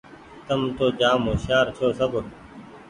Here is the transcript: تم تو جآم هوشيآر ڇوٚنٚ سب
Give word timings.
تم 0.47 0.61
تو 0.77 0.85
جآم 0.99 1.21
هوشيآر 1.29 1.65
ڇوٚنٚ 1.75 1.97
سب 1.99 2.11